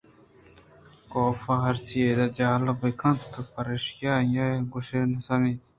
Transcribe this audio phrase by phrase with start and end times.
[1.11, 5.59] کاف ہرچی اِدا جہلءَبہ کنت پر ایشی آئی ءِ گوش نہ سر اَنت